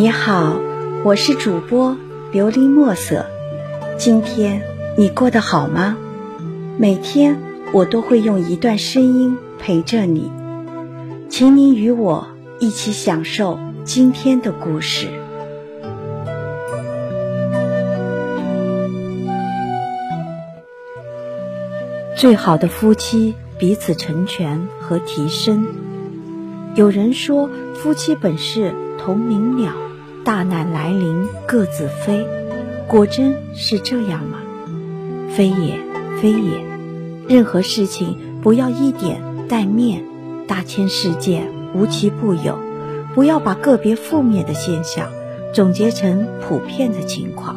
[0.00, 0.60] 你好，
[1.02, 1.96] 我是主播
[2.32, 3.26] 琉璃墨色。
[3.96, 4.62] 今天
[4.96, 5.96] 你过得好吗？
[6.78, 7.36] 每天
[7.72, 10.30] 我都会用一段声音陪着你，
[11.28, 12.28] 请你与我
[12.60, 15.08] 一起享受今天的故事。
[22.14, 25.66] 最好的夫妻，彼此成全和提升。
[26.76, 29.72] 有人说，夫妻本是同林鸟，
[30.28, 32.26] 大难来临各自飞。
[32.86, 34.36] 果真是这样吗？
[35.34, 35.80] 非也，
[36.20, 36.66] 非也。
[37.26, 40.04] 任何事情不要一点带面，
[40.46, 42.58] 大千世界无奇不有。
[43.14, 45.08] 不要把个别负面的现象
[45.54, 47.56] 总结成普遍的情况。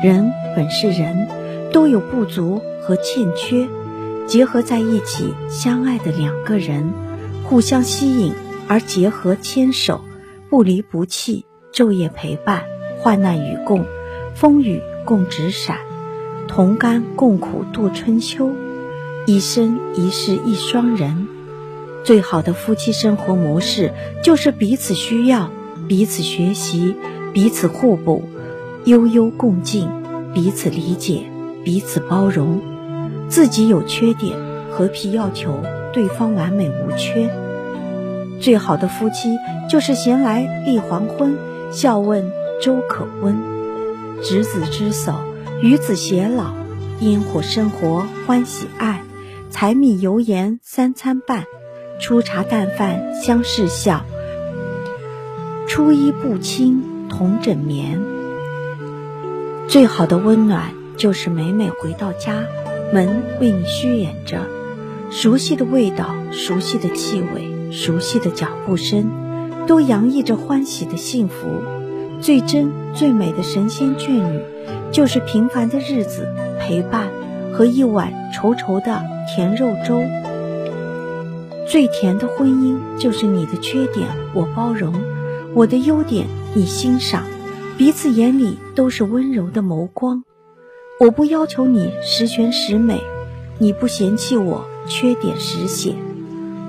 [0.00, 1.26] 人本是人，
[1.72, 3.66] 都有不足和欠缺，
[4.28, 6.92] 结合在一起，相爱的两个人，
[7.42, 8.32] 互相吸引
[8.68, 10.02] 而结合牵手，
[10.48, 12.64] 不离不弃，昼夜陪伴，
[12.98, 13.84] 患难与共，
[14.34, 15.78] 风雨共执伞，
[16.48, 18.50] 同甘共苦度春秋。
[19.26, 21.28] 一生一世一双人，
[22.02, 25.50] 最好的夫妻生活模式就是彼此需要、
[25.86, 26.96] 彼此学习、
[27.32, 28.24] 彼此互补、
[28.84, 29.88] 悠悠共进、
[30.34, 31.24] 彼此理解、
[31.64, 32.60] 彼此包容。
[33.28, 34.36] 自己有缺点，
[34.72, 37.30] 何必要求对方完美无缺？
[38.40, 39.36] 最好的夫妻
[39.68, 41.36] 就是闲来立黄昏，
[41.72, 43.36] 笑问粥可温，
[44.22, 45.14] 执子之手，
[45.62, 46.52] 与子偕老，
[46.98, 49.02] 烟火生活，欢喜爱。
[49.50, 51.44] 柴米油盐三餐半，
[52.00, 54.04] 粗茶淡饭相视笑。
[55.68, 58.00] 初衣不侵同枕眠。
[59.68, 62.44] 最好的温暖就是每每回到家，
[62.92, 64.40] 门为你虚掩着，
[65.10, 69.10] 熟悉的味道，熟悉的气味，熟悉的脚步声，
[69.66, 71.46] 都洋溢着欢喜的幸福。
[72.20, 74.40] 最真最美的神仙眷侣，
[74.92, 76.28] 就是平凡的日子
[76.58, 77.08] 陪伴
[77.52, 79.02] 和一碗稠稠的。
[79.32, 80.02] 甜肉粥，
[81.68, 84.92] 最甜的婚姻就是你的缺点我包容，
[85.54, 87.22] 我的优点你欣赏，
[87.78, 90.24] 彼此眼里都是温柔的眸光。
[90.98, 93.00] 我不要求你十全十美，
[93.58, 95.94] 你不嫌弃我缺点十显。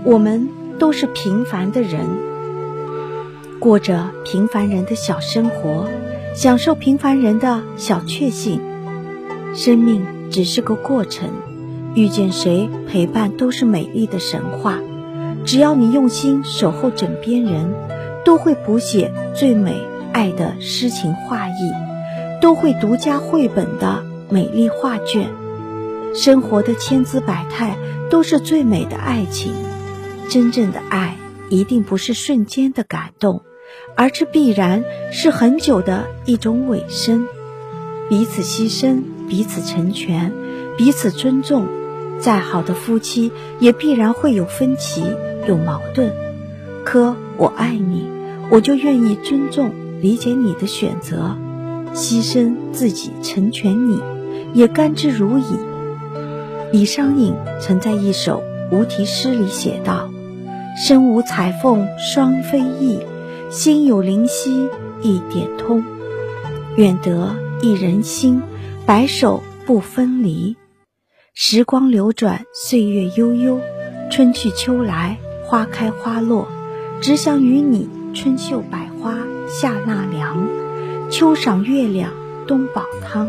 [0.03, 0.47] 我们
[0.77, 2.05] 都是平凡的人，
[3.61, 5.87] 过着平凡人的小生活，
[6.33, 8.59] 享受平凡人的小确幸。
[9.53, 11.29] 生命只是个过程。
[11.93, 14.79] 遇见谁陪伴都是美丽的神话，
[15.45, 17.71] 只要你用心守候枕边人，
[18.25, 19.79] 都会谱写最美
[20.11, 21.71] 爱的诗情画意，
[22.41, 25.29] 都会独家绘本的美丽画卷。
[26.15, 27.77] 生活的千姿百态
[28.09, 29.53] 都是最美的爱情，
[30.29, 31.15] 真正的爱
[31.51, 33.43] 一定不是瞬间的感动，
[33.95, 37.25] 而这必然是很久的一种尾声。
[38.09, 40.31] 彼此牺牲，彼此成全，
[40.77, 41.67] 彼此尊重。
[42.19, 45.03] 再好的夫妻，也必然会有分歧、
[45.47, 46.11] 有矛盾。
[46.85, 48.07] 可我爱你，
[48.51, 49.71] 我就愿意尊重、
[50.01, 51.35] 理解你的选择，
[51.95, 53.99] 牺牲自己成全你，
[54.53, 55.57] 也甘之如饴。
[56.71, 60.11] 李商隐曾在一首无题诗里写道
[60.77, 62.99] ：“身无彩凤双飞翼，
[63.51, 64.69] 心有灵犀
[65.01, 65.83] 一点通。
[66.77, 68.41] 愿得一人心，
[68.85, 70.55] 白首不分离。”
[71.35, 73.59] 时光流转，岁月悠悠，
[74.09, 76.47] 春去秋来，花开花落，
[77.01, 79.17] 只想与你春绣百花，
[79.49, 80.47] 夏纳凉，
[81.09, 82.09] 秋赏月亮，
[82.47, 83.27] 冬煲汤。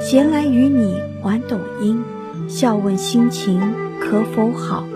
[0.00, 0.94] 闲来与你
[1.24, 2.00] 玩抖音，
[2.46, 3.60] 笑问心情
[4.00, 4.86] 可否好。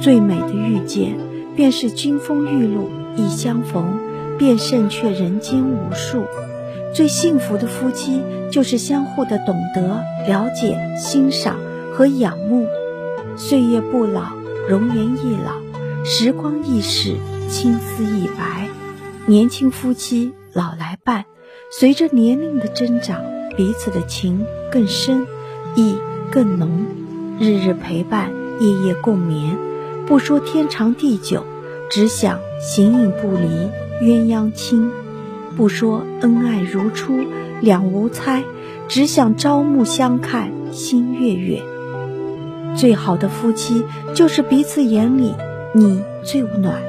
[0.00, 1.18] 最美的遇见，
[1.54, 3.98] 便是金风玉露一相逢，
[4.38, 6.24] 便胜却人间无数。
[6.94, 11.56] 最幸福的夫妻，就是相互的懂得、了解、欣赏
[11.92, 12.66] 和仰慕。
[13.36, 14.32] 岁月不老，
[14.68, 15.52] 容颜易老；
[16.04, 17.16] 时光易逝，
[17.48, 18.68] 青丝易白。
[19.26, 21.26] 年轻夫妻老来伴，
[21.70, 23.22] 随着年龄的增长，
[23.56, 25.26] 彼此的情更深，
[25.76, 25.96] 意
[26.32, 26.86] 更浓。
[27.38, 29.56] 日日陪伴，夜夜共眠，
[30.06, 31.44] 不说天长地久，
[31.90, 33.68] 只想形影不离，
[34.00, 34.90] 鸳鸯亲。
[35.56, 37.18] 不说恩爱如初，
[37.60, 38.44] 两无猜，
[38.86, 41.60] 只想朝暮相看，心悦悦。
[42.76, 43.84] 最好的夫妻
[44.14, 45.34] 就是彼此眼里
[45.74, 46.80] 你最暖，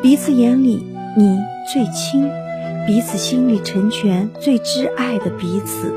[0.00, 1.38] 彼此眼里你
[1.72, 2.30] 最亲，
[2.86, 5.92] 彼此心里成全最挚爱的彼此。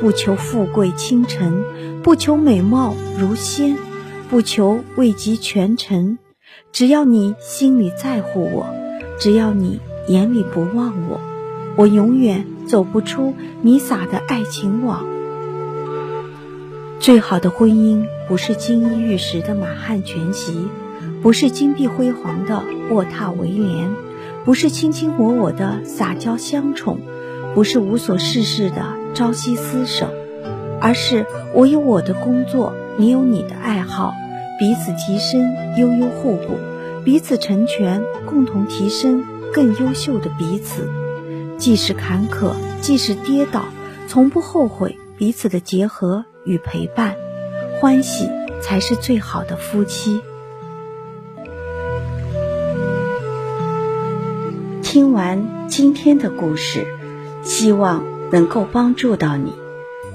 [0.00, 1.62] 不求富贵倾城，
[2.02, 3.76] 不求美貌如仙，
[4.30, 6.18] 不求位极权臣，
[6.72, 8.66] 只要你心里在乎我，
[9.20, 9.78] 只要你。
[10.08, 11.20] 眼里不忘我，
[11.76, 15.06] 我永远走不出你撒的爱情网。
[16.98, 20.66] 最好的婚姻不是金衣玉食的满汉全席，
[21.22, 23.94] 不是金碧辉煌的卧榻围帘，
[24.44, 26.98] 不是卿卿我我的撒娇相宠，
[27.54, 28.82] 不是无所事事的
[29.14, 30.08] 朝夕厮守，
[30.80, 34.14] 而是我有我的工作，你有你的爱好，
[34.62, 36.56] 彼此提升，悠悠互补，
[37.04, 40.88] 彼此成全，共同提升更优秀的彼此。
[41.58, 43.64] 即使坎坷，即使跌倒，
[44.06, 46.24] 从不后悔彼此的结合。
[46.44, 47.16] 与陪伴，
[47.80, 48.28] 欢喜
[48.60, 50.20] 才是最好的夫妻。
[54.80, 56.86] 听完今天的故事，
[57.42, 59.52] 希望能够帮助到你，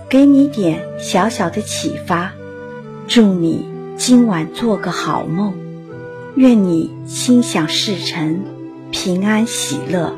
[0.07, 2.31] 给你点小小的启发。
[3.09, 3.65] 祝你
[3.97, 5.55] 今晚做个好梦，
[6.35, 8.41] 愿你心想事成，
[8.91, 10.15] 平安喜乐。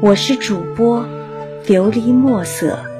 [0.00, 1.06] 我是主播
[1.66, 2.95] 琉璃墨色。